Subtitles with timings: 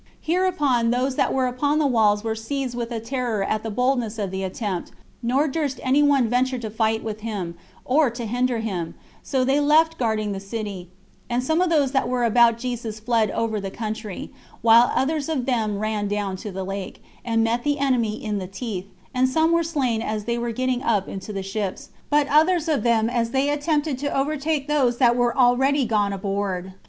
[0.21, 4.17] Hereupon those that were upon the walls were seized with a terror at the boldness
[4.17, 7.53] of the attempt, nor durst any one venture to fight with him,
[7.85, 10.89] or to hinder him; so they left guarding the city,
[11.29, 14.31] and some of those that were about Jesus fled over the country,
[14.63, 18.47] while others of them ran down to the lake, and met the enemy in the
[18.47, 22.67] teeth, and some were slain as they were getting up into the ships, but others
[22.67, 26.73] of them as they attempted to overtake those that were already gone aboard.